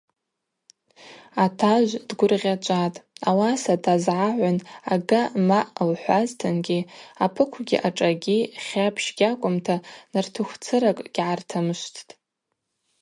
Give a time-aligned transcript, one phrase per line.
[1.43, 4.57] Атажв дгвыргъьачӏватӏ, ауаса дазгӏагӏвын
[4.93, 6.79] ага маъ-ъ– лхӏвазтынгьи
[7.25, 8.37] апыквгьи ашӏагьи
[8.67, 9.75] хьапщ гьакӏвымта
[10.13, 12.09] нартыхвцыракӏ гьгӏартымшвттӏ.